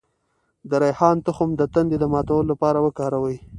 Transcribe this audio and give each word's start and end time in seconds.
د 0.69 0.71
ریحان 0.83 1.17
تخم 1.25 1.49
د 1.57 1.61
تندې 1.73 1.97
د 1.99 2.05
ماتولو 2.13 2.49
لپاره 2.51 2.77
وکاروئ 2.85 3.37